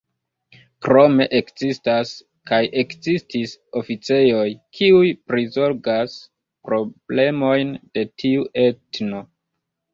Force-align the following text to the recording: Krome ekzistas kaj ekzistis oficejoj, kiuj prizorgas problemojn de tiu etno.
Krome 0.85 1.25
ekzistas 1.39 2.13
kaj 2.53 2.59
ekzistis 2.83 3.53
oficejoj, 3.83 4.47
kiuj 4.79 5.05
prizorgas 5.33 6.19
problemojn 6.71 7.79
de 7.87 8.09
tiu 8.25 8.51
etno. 8.69 9.27